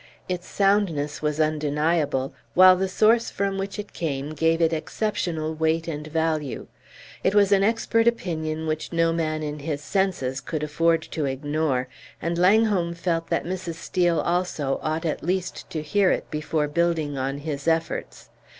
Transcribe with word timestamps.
Its 0.27 0.47
soundness 0.47 1.21
was 1.21 1.39
undeniable, 1.39 2.33
while 2.55 2.75
the 2.75 2.87
source 2.87 3.29
from 3.29 3.59
which 3.59 3.77
it 3.77 3.93
came 3.93 4.31
gave 4.31 4.59
it 4.59 4.73
exceptional 4.73 5.53
weight 5.53 5.87
and 5.87 6.07
value. 6.07 6.65
It 7.23 7.35
was 7.35 7.51
an 7.51 7.61
expert 7.61 8.07
opinion 8.07 8.65
which 8.65 8.91
no 8.91 9.13
man 9.13 9.43
in 9.43 9.59
his 9.59 9.79
senses 9.83 10.41
could 10.41 10.63
afford 10.63 11.03
to 11.03 11.25
ignore, 11.25 11.87
and 12.19 12.35
Langholm 12.35 12.95
felt 12.95 13.27
that 13.29 13.45
Mrs. 13.45 13.75
Steel 13.75 14.19
also 14.19 14.79
ought 14.81 15.05
at 15.05 15.21
least 15.21 15.69
to 15.69 15.83
hear 15.83 16.09
it 16.09 16.31
before 16.31 16.67
building 16.67 17.15
on 17.19 17.37
his 17.37 17.67
efforts. 17.67 18.31